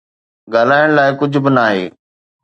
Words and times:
ڳالهائڻ 0.53 0.89
لاءِ 0.97 1.09
ڪجهه 1.19 1.41
به 1.45 1.49
ناهي 1.57 1.85